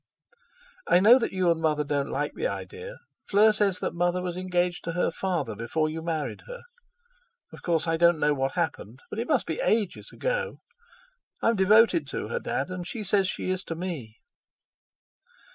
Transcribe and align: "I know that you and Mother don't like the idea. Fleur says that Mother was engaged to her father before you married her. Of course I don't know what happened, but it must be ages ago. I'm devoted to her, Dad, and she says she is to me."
"I 0.87 0.99
know 0.99 1.19
that 1.19 1.31
you 1.31 1.51
and 1.51 1.61
Mother 1.61 1.83
don't 1.83 2.09
like 2.09 2.33
the 2.33 2.47
idea. 2.47 2.97
Fleur 3.27 3.53
says 3.53 3.77
that 3.81 3.93
Mother 3.93 4.19
was 4.23 4.35
engaged 4.35 4.83
to 4.85 4.93
her 4.93 5.11
father 5.11 5.55
before 5.55 5.91
you 5.91 6.01
married 6.01 6.45
her. 6.47 6.63
Of 7.53 7.61
course 7.61 7.87
I 7.87 7.97
don't 7.97 8.17
know 8.17 8.33
what 8.33 8.53
happened, 8.53 9.01
but 9.11 9.19
it 9.19 9.27
must 9.29 9.45
be 9.45 9.59
ages 9.59 10.09
ago. 10.11 10.57
I'm 11.43 11.55
devoted 11.55 12.07
to 12.07 12.29
her, 12.29 12.39
Dad, 12.39 12.69
and 12.71 12.87
she 12.87 13.03
says 13.03 13.27
she 13.27 13.51
is 13.51 13.63
to 13.65 13.75
me." 13.75 14.15